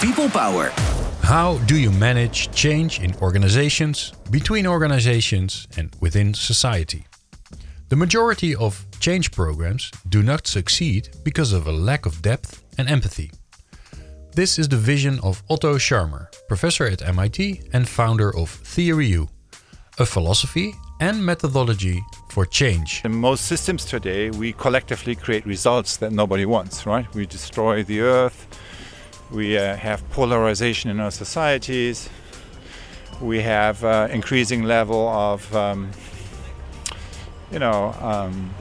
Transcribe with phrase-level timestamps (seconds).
[0.00, 0.70] People Power.
[1.20, 7.04] How do you manage change in organizations, between organizations, and within society?
[7.90, 12.88] The majority of change programs do not succeed because of a lack of depth and
[12.88, 13.30] empathy.
[14.34, 19.28] This is the vision of Otto Scharmer, professor at MIT and founder of Theory U,
[19.98, 23.02] a philosophy and methodology for change.
[23.04, 27.06] In most systems today, we collectively create results that nobody wants, right?
[27.14, 28.46] We destroy the earth,
[29.30, 32.08] we uh, have polarization in our societies,
[33.20, 35.90] we have uh, increasing level of, um,
[37.52, 38.54] you know, um,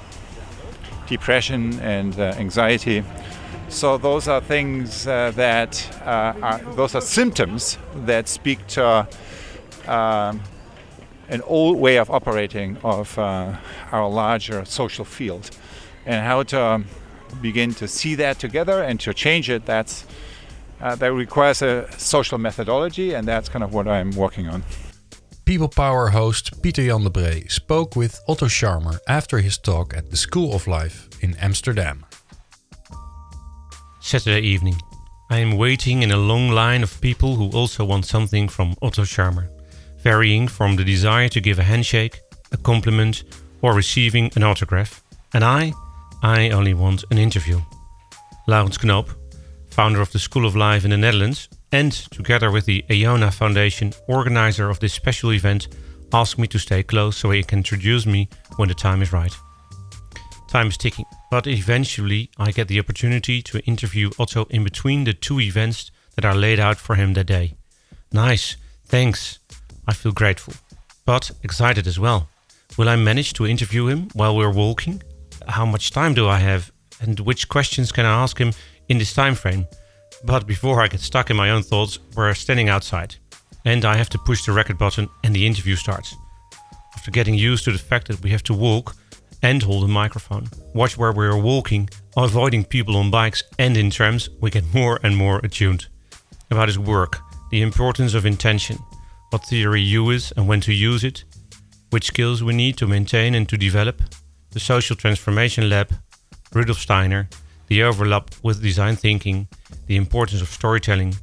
[1.07, 3.03] depression and uh, anxiety.
[3.69, 9.07] So those are things uh, that uh, are, those are symptoms that speak to
[9.87, 10.41] um,
[11.29, 13.55] an old way of operating of uh,
[13.91, 15.51] our larger social field,
[16.05, 16.85] and how to um,
[17.41, 19.65] begin to see that together and to change it.
[19.65, 20.05] That's
[20.81, 24.63] uh, that requires a social methodology, and that's kind of what I'm working on.
[25.45, 30.11] People Power host Pieter Jan de Bree spoke with Otto Scharmer after his talk at
[30.11, 32.05] the School of Life in Amsterdam.
[33.99, 34.75] Saturday evening.
[35.31, 39.03] I am waiting in a long line of people who also want something from Otto
[39.03, 39.47] Scharmer,
[39.99, 42.19] varying from the desire to give a handshake,
[42.51, 43.23] a compliment,
[43.61, 45.03] or receiving an autograph.
[45.33, 45.73] And I,
[46.23, 47.59] I only want an interview.
[48.47, 49.09] Laurens Knoop,
[49.79, 53.93] founder of the School of Life in the Netherlands, and together with the Iona Foundation,
[54.09, 55.69] organizer of this special event,
[56.11, 58.27] asked me to stay close so he can introduce me
[58.57, 59.33] when the time is right.
[60.49, 65.13] Time is ticking, but eventually I get the opportunity to interview Otto in between the
[65.13, 67.55] two events that are laid out for him that day.
[68.11, 69.39] Nice, thanks.
[69.87, 70.55] I feel grateful,
[71.05, 72.27] but excited as well.
[72.77, 75.01] Will I manage to interview him while we're walking?
[75.47, 76.69] How much time do I have?
[76.99, 78.51] And which questions can I ask him
[78.89, 79.67] in this time frame?
[80.25, 83.15] But before I get stuck in my own thoughts, we're standing outside,
[83.65, 86.13] and I have to push the record button and the interview starts.
[86.95, 88.95] After getting used to the fact that we have to walk,
[89.41, 90.47] and hold a microphone.
[90.73, 94.99] Watch where we are walking, avoiding people on bikes and in trams, we get more
[95.03, 95.87] and more attuned.
[96.51, 97.19] About his work,
[97.51, 98.77] the importance of intention,
[99.29, 101.23] what theory U is and when to use it,
[101.91, 104.01] which skills we need to maintain and to develop,
[104.51, 105.93] the social transformation lab,
[106.53, 107.29] Rudolf Steiner,
[107.69, 109.47] the overlap with design thinking,
[109.85, 111.15] the importance of storytelling,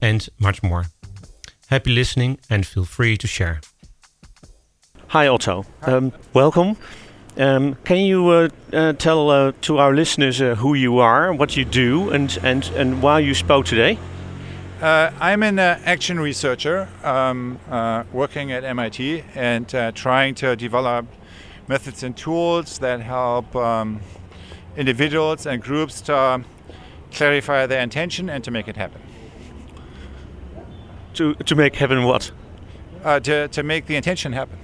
[0.00, 0.86] and much more.
[1.68, 3.60] Happy listening and feel free to share.
[5.08, 6.76] Hi Otto, um, welcome.
[7.36, 11.56] Um, can you uh, uh, tell uh, to our listeners uh, who you are, what
[11.56, 13.98] you do, and, and, and why you spoke today?
[14.80, 17.58] Uh, I'm an uh, action researcher um,
[18.12, 21.06] working at MIT and trying to develop
[21.68, 24.00] methods and tools that help um,
[24.76, 26.44] individuals and groups to
[27.12, 29.00] clarify their intention and to make it happen.
[31.14, 32.30] To, to make happen what?
[33.02, 34.58] to, to make the intention happen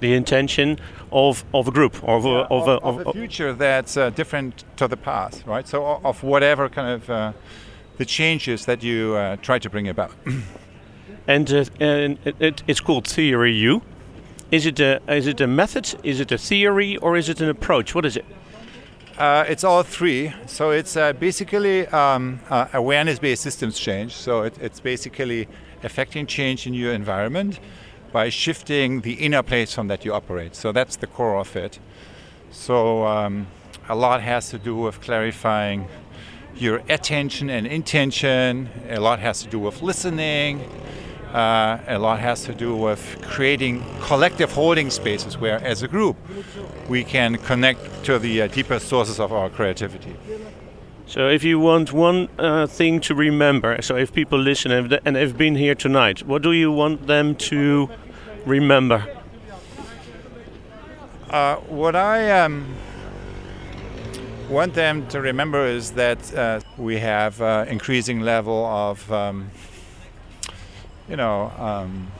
[0.00, 0.78] the intention
[1.12, 3.96] of, of a group of a, yeah, of, of, of, a, of, a, future that's
[3.96, 5.66] uh, different to the past, right?
[5.66, 7.32] So of whatever kind of uh,
[7.96, 10.12] the changes that you uh, try to bring about.
[11.28, 13.82] and, uh, and it, it's called Theory U.
[14.50, 15.92] Is it a is it a method?
[16.04, 17.96] Is it a theory or is it an approach?
[17.96, 18.24] What is it?
[19.18, 20.32] Uh, it's all three.
[20.46, 24.12] So it's uh, basically um, awareness-based systems change.
[24.12, 25.48] So it, it's basically
[25.82, 27.58] affecting change in your environment
[28.12, 30.54] by shifting the inner platform that you operate.
[30.54, 31.78] So that's the core of it.
[32.50, 33.46] So um,
[33.88, 35.88] a lot has to do with clarifying
[36.54, 38.68] your attention and intention.
[38.90, 40.60] A lot has to do with listening.
[41.32, 46.16] Uh, a lot has to do with creating collective holding spaces where, as a group,
[46.88, 50.16] we can connect to the uh, deeper sources of our creativity.
[51.06, 54.72] So, if you want one uh, thing to remember, so if people listen
[55.04, 57.88] and have been here tonight, what do you want them to
[58.44, 59.06] remember?
[61.30, 62.74] Uh, what I um,
[64.48, 69.50] want them to remember is that uh, we have uh, increasing level of, um,
[71.08, 72.10] you know, um,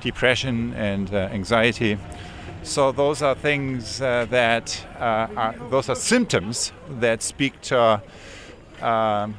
[0.00, 1.98] depression and uh, anxiety.
[2.62, 8.02] So those are things uh, that uh, are those are symptoms that speak to
[8.80, 9.36] um,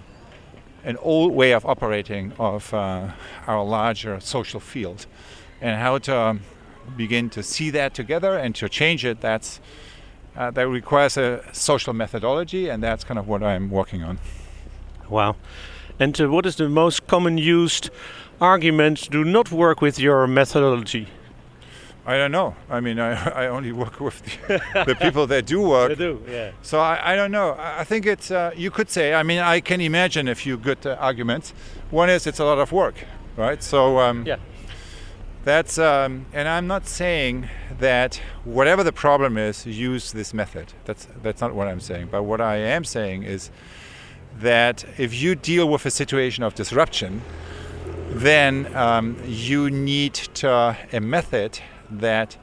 [0.83, 5.05] an old way of operating of our larger social field.
[5.61, 6.41] And how to um,
[6.97, 9.59] begin to see that together and to change it that's
[10.35, 14.19] uh, that requires a social methodology and that's kind of what i'm working on.
[15.09, 15.35] Wow.
[15.99, 17.89] And uh, what is the most common used
[18.43, 21.07] argument do not work with your methodology
[22.05, 22.53] I don't know.
[22.69, 23.11] I mean, I,
[23.43, 25.87] I only work with the, the people that do work.
[25.87, 26.51] They do, yeah.
[26.61, 27.51] So I, I don't know.
[27.51, 30.57] I I think it's, uh, you could say, I mean, I can imagine a few
[30.57, 31.53] good uh, arguments.
[31.91, 32.95] One is it's a lot of work,
[33.37, 33.63] right?
[33.63, 34.39] So um, Yeah.
[35.45, 37.47] that's, um, and I'm not saying
[37.79, 40.67] that whatever the problem is, use this method.
[40.83, 42.09] That's, that's not what I'm saying.
[42.11, 43.49] But what I am saying is
[44.41, 47.21] that if you deal with a situation of disruption,
[48.13, 52.37] then um, you need to, a method that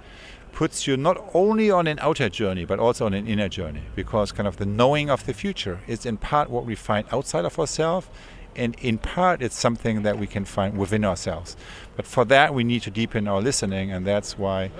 [0.52, 4.32] puts you not only on an outer journey but also on an inner journey because
[4.32, 7.58] kind of the knowing of the future is in part what we find outside of
[7.58, 8.08] ourselves
[8.56, 11.56] and in part it's something that we can find within ourselves
[11.96, 14.70] but for that we need to deepen our listening and that's why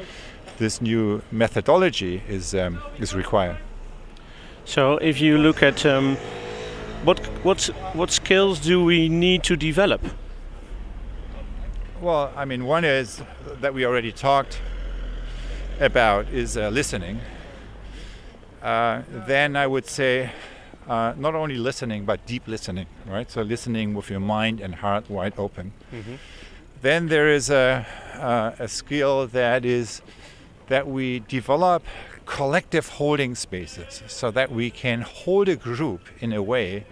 [0.59, 3.57] this new methodology is um, is required
[4.65, 6.17] So if you look at um,
[7.05, 10.01] what what what skills do we need to develop?
[12.01, 13.21] Well, I mean, one is
[13.61, 14.59] that we already talked
[15.81, 17.21] about is uh, listening.
[18.63, 20.31] Uh, then I would say
[20.89, 23.31] uh, not only listening, but deep listening, right?
[23.31, 25.73] So listening with your mind and heart wide open.
[26.81, 30.01] Then there is a, uh, a skill that is
[30.69, 31.85] that we develop
[32.25, 36.87] collective holding spaces so that we can hold a group in a way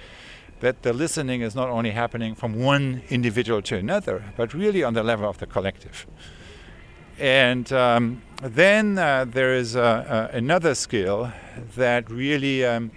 [0.60, 4.94] that the listening is not only happening from one individual to another, but really on
[4.94, 6.06] the level of the collective.
[7.18, 11.32] And um, then uh, there is uh, uh, another skill
[11.76, 12.92] that really um,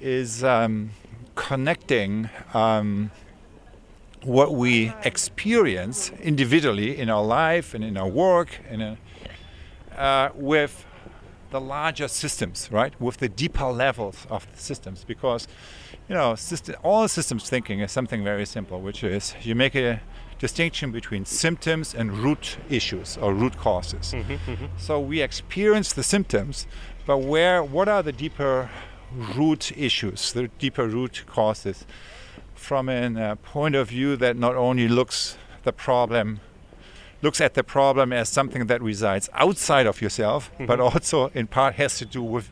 [0.00, 0.90] is um,
[1.34, 3.10] connecting um,
[4.22, 8.98] what we experience individually in our life and in our work and in,
[9.96, 10.84] uh, with
[11.50, 12.98] the larger systems, right?
[13.00, 15.48] With the deeper levels of the systems, because
[16.08, 20.00] you know, system, all systems thinking is something very simple, which is you make a
[20.38, 24.14] distinction between symptoms and root issues or root causes.
[24.76, 26.66] So we experience the symptoms,
[27.06, 28.70] but where what are the deeper
[29.36, 31.86] root issues, the deeper root causes,
[32.54, 36.40] from a uh, point of view that not only looks the problem
[37.22, 41.74] looks at the problem as something that resides outside of yourself, but also in part
[41.74, 42.50] has to do with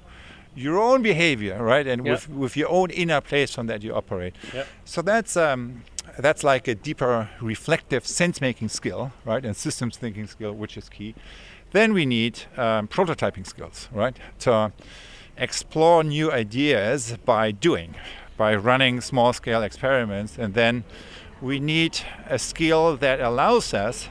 [0.54, 1.86] your own behavior, right?
[1.86, 2.12] And Yeah.
[2.12, 4.34] with, with your own inner place from that you operate.
[4.54, 4.64] Yeah.
[4.84, 5.82] So that's um,
[6.18, 9.44] that's like a deeper reflective sense-making skill, right?
[9.44, 11.14] And systems thinking skill, which is key.
[11.72, 14.16] Then we need um, prototyping skills, right?
[14.40, 14.72] To
[15.36, 17.94] explore new ideas by doing,
[18.38, 20.84] by running small-scale experiments, and then
[21.42, 21.98] we need
[22.30, 24.08] a skill that allows us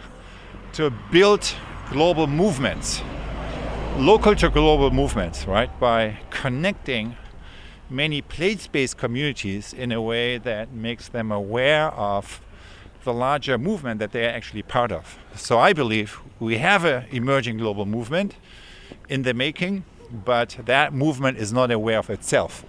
[0.75, 1.56] to build
[1.89, 3.01] global movements,
[3.98, 5.69] local to global movements, right?
[5.80, 7.16] By connecting
[7.89, 12.42] many place-based communities in a way that makes them aware of
[13.06, 15.18] the larger movement that they are actually part of.
[15.36, 18.36] So I believe we have an emerging global movement
[19.07, 22.66] in the making, but that movement is not aware of itself.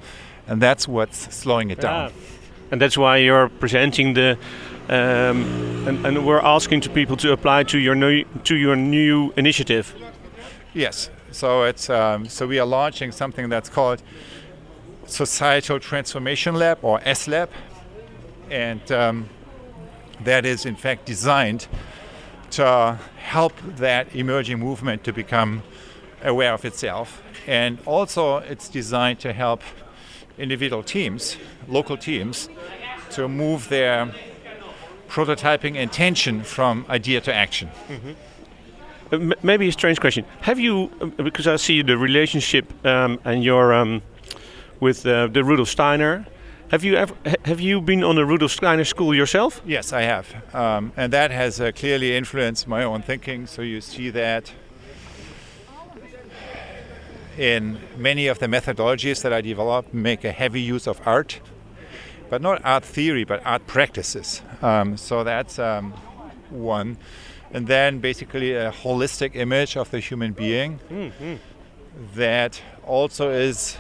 [0.47, 2.13] And that's what's slowing it down.
[2.13, 2.37] Ah.
[2.71, 4.39] And that's why you're presenting the,
[4.89, 5.45] um,
[5.87, 9.95] and, and we're asking to people to apply to your new to your new initiative.
[10.75, 11.11] Yes.
[11.33, 14.03] So it's um, so we are launching something that's called
[15.07, 17.51] Societal Transformation Lab or S Lab,
[18.51, 19.29] and um,
[20.25, 21.67] that is in fact designed
[22.53, 25.63] to help that emerging movement to become
[26.23, 29.63] aware of itself, and also it's designed to help
[30.39, 31.37] individual teams,
[31.69, 32.49] local teams,
[33.11, 34.15] to move their
[35.09, 37.71] prototyping and tension from idea to action.
[39.13, 40.25] Uh, m- maybe a strange question.
[40.41, 44.03] Have you, uh, because I see the relationship um, and your um,
[44.81, 46.27] with uh, the Rudolf Steiner.
[46.71, 49.63] Have you ever have you been on a Rudolf Steiner school yourself?
[49.65, 50.27] Yes, I have.
[50.55, 53.47] Um, and that has uh, clearly influenced my own thinking.
[53.47, 54.53] So you see that
[57.39, 61.41] in many of the methodologies that I develop, make a heavy use of art,
[62.29, 64.43] but not art theory, but art practices.
[64.63, 65.93] Um, so that's um,
[66.51, 66.97] one.
[67.53, 70.81] And then basically a holistic image of the human being
[72.15, 73.79] that also is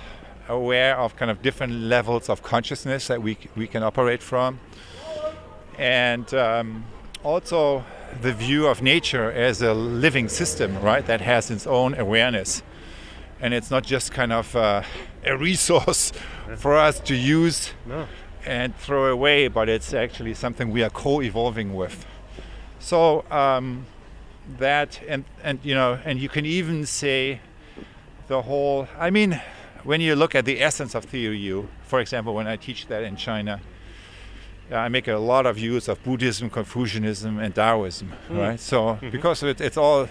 [0.48, 4.60] aware of kind of different levels of consciousness that we, we can operate from
[5.78, 6.84] and um,
[7.22, 7.84] also
[8.22, 12.62] the view of nature as a living system, right, that has its own awareness.
[13.40, 14.82] And it's not just kind of uh,
[15.24, 16.12] a resource
[16.56, 18.06] for us to use No.
[18.46, 22.06] And throw away, but it's actually something we are co-evolving with.
[22.78, 23.86] So um,
[24.58, 27.40] that and and you know, and you can even say
[28.28, 28.86] the whole.
[28.98, 29.40] I mean,
[29.84, 33.16] when you look at the essence of you, for example, when I teach that in
[33.16, 33.60] China,
[34.70, 38.60] uh, I make a lot of use of Buddhism, Confucianism, and Taoism, right?
[38.60, 40.08] So because it, it's all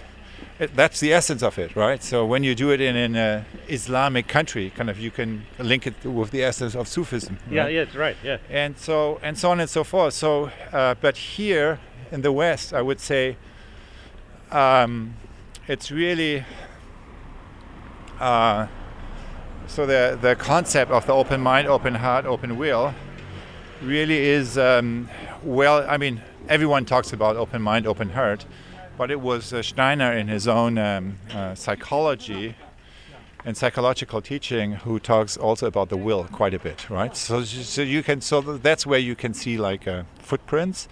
[0.59, 2.01] it, that's the essence of it, right?
[2.01, 5.85] So when you do it in an uh, Islamic country, kind of you can link
[5.85, 7.37] it with the essence of Sufism.
[7.49, 7.73] Yeah, right?
[7.73, 8.17] yeah, it's right.
[8.23, 8.37] Yeah.
[8.49, 10.13] and so and so on and so forth.
[10.13, 11.79] So, uh, but here
[12.11, 13.37] in the West, I would say
[14.51, 15.15] um,
[15.67, 16.45] it's really
[18.19, 18.67] uh,
[19.67, 22.93] so the the concept of the open mind, open heart, open will
[23.81, 25.09] really is um,
[25.43, 25.85] well.
[25.89, 28.45] I mean, everyone talks about open mind, open heart,
[28.97, 32.55] but it was uh, Steiner in his own um, uh, psychology
[33.43, 37.15] and psychological teaching who talks also about the will quite a bit, right?
[37.15, 40.87] So, so you can so that's where you can see like uh, footprints,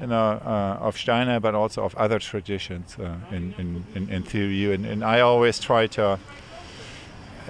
[0.00, 4.22] you know, uh, of Steiner, but also of other traditions uh, in, in, in in
[4.22, 4.72] theory.
[4.72, 6.18] And, and I always try to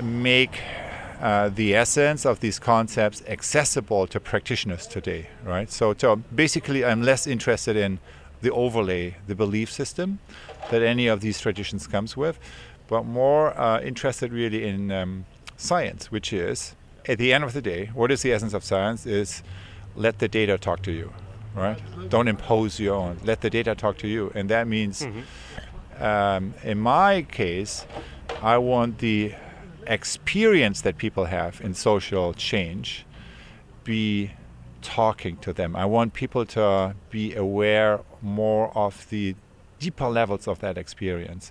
[0.01, 0.61] make
[1.21, 5.71] uh, the essence of these concepts accessible to practitioners today, right?
[5.71, 7.99] So, to basically, I'm less interested in
[8.42, 10.18] the overlay, the belief system
[10.70, 12.38] that any of these traditions comes with,
[12.88, 15.25] but more uh, interested really in um,
[15.56, 16.75] science, which is,
[17.06, 19.06] at the end of the day, what is the essence of science?
[19.06, 19.42] Is
[19.96, 21.12] let the data talk to you,
[21.54, 21.78] right?
[22.08, 23.18] Don't impose your own.
[23.25, 25.06] Let the data talk to you, and that means,
[26.00, 27.87] um, in my case,
[28.42, 29.34] I want the
[29.87, 33.04] experience that people have in social change
[33.84, 34.30] be
[34.83, 35.75] talking to them.
[35.75, 39.35] I want people to be aware more of the
[39.79, 41.51] deeper levels of that experience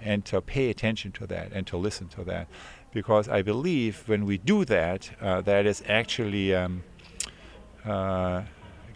[0.00, 2.48] and to pay attention to that and to listen to that.
[2.92, 6.82] Because I believe when we do that, uh, that is actually um,
[7.84, 8.42] uh,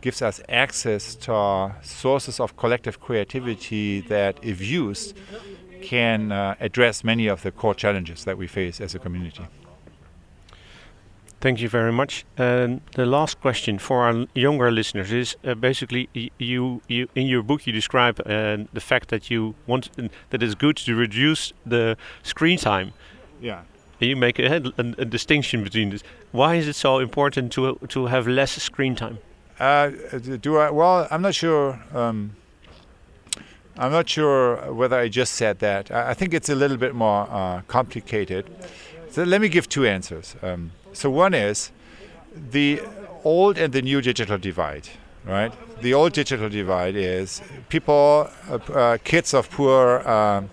[0.00, 5.16] gives us access to sources of collective creativity that, if used,
[5.80, 9.46] can uh, address many of the core challenges that we face as a community.
[11.44, 12.24] Thank you very much.
[12.38, 17.26] And the last question for our younger listeners is uh, basically y- you, you in
[17.26, 20.94] your book you describe uh, the fact that you want uh, that it's good to
[20.94, 22.94] reduce the screen time.
[23.42, 23.60] Yeah.
[24.00, 26.02] You make a, a, a distinction between this.
[26.32, 29.18] Why is it so important to to have less screen time?
[29.60, 29.90] Uh,
[30.40, 30.70] do I?
[30.70, 31.78] Well, I'm not sure.
[31.92, 32.36] Um,
[33.76, 35.90] I'm not sure whether I just said that.
[35.90, 38.44] I, I think it's a little bit more uh, complicated.
[39.10, 40.36] So let me give two answers.
[40.42, 41.70] Um, so one is
[42.34, 42.80] the
[43.24, 44.88] old and the new digital divide.
[45.24, 45.52] Right.
[45.80, 50.06] The old digital divide is people, uh, uh, kids of poor.
[50.08, 50.50] Um,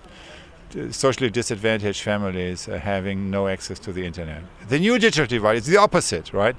[0.90, 4.42] socially disadvantaged families uh, having no access to the internet.
[4.70, 6.56] The new digital divide is the opposite, right?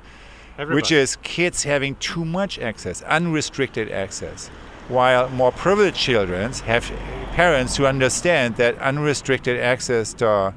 [0.58, 4.48] which is kids having too much access, unrestricted access,
[4.88, 6.90] while more privileged children have
[7.32, 10.54] parents who understand that unrestricted access to a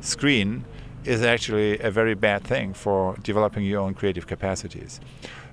[0.00, 0.64] screen
[1.04, 5.00] is actually a very bad thing for developing your own creative capacities.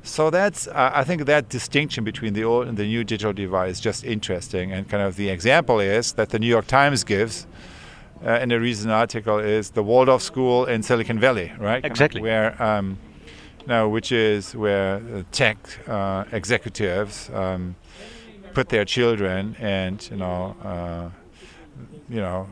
[0.04, 3.70] So that's, uh, I think that distinction between the old and the new digital divide
[3.70, 4.72] is just interesting.
[4.72, 7.46] And kind of the example is that the New York Times gives
[8.26, 11.84] uh, in a recent article is the Waldorf School in Silicon Valley, right?
[11.84, 12.22] Exactly.
[12.22, 12.98] Where um,
[13.68, 15.02] now, which is where
[15.34, 17.76] tech uh, executives um,
[18.54, 21.10] put their children, and you know, uh,
[22.10, 22.48] you know,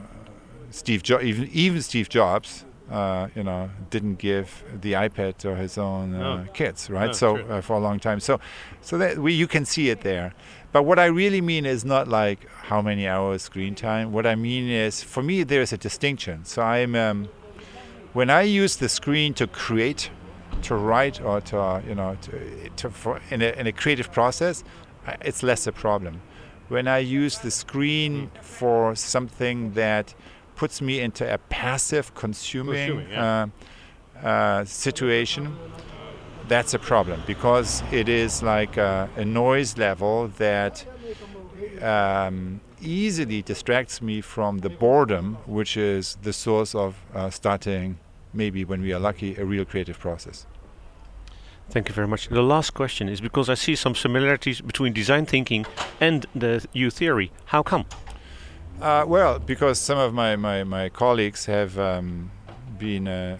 [0.71, 5.77] Steve jo- even even Steve Jobs, uh, you know, didn't give the iPad to his
[5.77, 6.51] own uh, No.
[6.53, 7.07] kids, right?
[7.07, 8.39] No, so uh, for a long time, so
[8.81, 10.33] so that we you can see it there.
[10.71, 14.11] But what I really mean is not like how many hours screen time.
[14.11, 16.45] What I mean is, for me, there is a distinction.
[16.45, 17.29] So I'm um,
[18.13, 20.09] when I use the screen to create,
[20.63, 24.11] to write, or to uh, you know, to, to for in a, in a creative
[24.11, 24.63] process,
[25.21, 26.21] it's less a problem.
[26.67, 30.15] When I use the screen for something that
[30.55, 33.47] puts me into a passive consuming, Consuming, yeah.
[34.23, 35.55] uh, uh, situation,
[36.47, 40.85] that's a problem because it is like a, a noise level that
[41.81, 47.97] um, easily distracts me from the boredom, which is the source of uh, starting,
[48.33, 50.45] maybe when we are lucky, a real creative process.
[51.69, 52.27] Thank you very much.
[52.27, 55.65] The last question is because I see some similarities between design thinking
[55.99, 57.31] and the U theory.
[57.45, 57.85] How come?
[58.81, 62.29] Uh, well, because some of my, my, my colleagues have um,
[62.77, 63.37] been uh,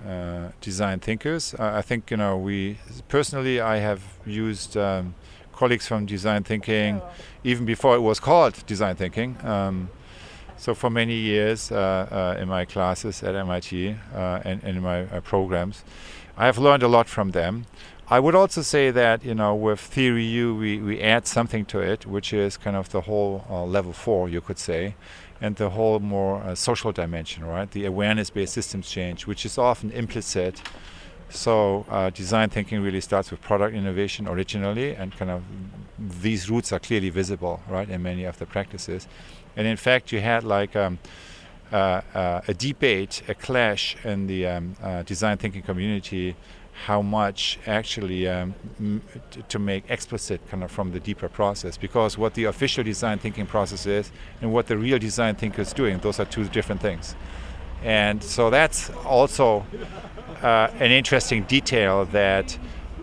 [0.50, 1.54] uh, design thinkers.
[1.56, 2.78] I think, you know, we
[3.10, 5.14] personally, I have used um,
[5.54, 7.02] colleagues from design thinking
[7.44, 9.38] even before it was called design thinking.
[9.46, 9.90] Um,
[10.58, 14.84] so for many years uh, uh, in my classes at MIT uh, and, and in
[14.84, 15.84] my uh, programs,
[16.38, 17.66] I have learned a lot from them.
[18.08, 21.80] I would also say that you know with Theory U we, we add something to
[21.80, 24.96] it, which is kind of the whole uh, level four, you could say,
[25.42, 27.70] and the whole more uh, social dimension, right?
[27.70, 30.62] The awareness-based systems change, which is often implicit.
[31.30, 35.44] So uh, design thinking really starts with product innovation originally, and kind of
[35.98, 39.08] these roots are clearly visible, right, in many of the practices.
[39.58, 41.00] And in fact, you had like um,
[41.72, 46.36] uh, uh, a debate, a clash in the um, uh, design thinking community
[46.84, 48.54] how much actually um,
[49.48, 53.46] to make explicit kind of from the deeper process because what the official design thinking
[53.46, 57.16] process is and what the real design thinker is doing those are two different things.
[57.82, 59.66] And so that's also
[60.44, 62.58] uh, an interesting detail that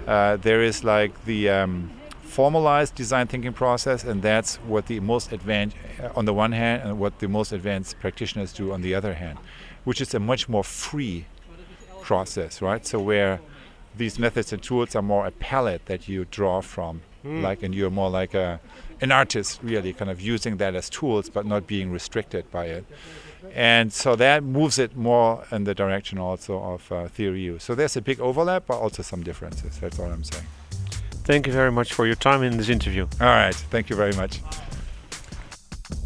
[0.07, 1.91] uh, there is like the um,
[2.23, 6.83] formalized design thinking process and that's what the most advanced uh, on the one hand
[6.83, 9.39] and what the most advanced practitioners do on the other hand
[9.85, 11.25] which is a much more free
[12.03, 12.87] process right?
[12.87, 13.41] So where
[13.97, 17.03] these methods and tools are more a palette that you draw from.
[17.25, 17.41] Mm.
[17.41, 18.59] like and you're more like a
[19.01, 22.85] an artist really kind of using that as tools but not being restricted by it.
[23.55, 27.77] And so that moves it more in the direction also of uh, theory u so
[27.77, 29.79] there's a big overlap but also some differences.
[29.79, 30.47] That's all i'm saying.
[31.25, 33.07] Thank you very much for your time in this interview.
[33.21, 33.55] All right.
[33.55, 34.41] Thank you very much.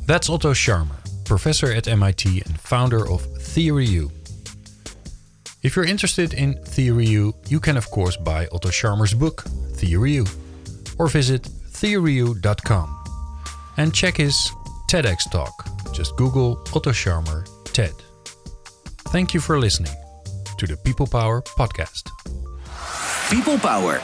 [0.05, 4.11] That's otto scharmer professor at mit and founder of theory u
[5.67, 9.43] if you're interested in Theory U, you can of course buy Otto Scharmer's book,
[9.75, 10.27] Theory U,
[10.97, 13.05] or visit theoryu.com
[13.77, 14.53] and check his
[14.89, 15.53] TEDx talk.
[15.93, 17.95] Just Google Otto Scharmer TED.
[19.09, 19.93] Thank you for listening
[20.57, 22.05] to the People Power podcast.
[23.29, 24.01] People Power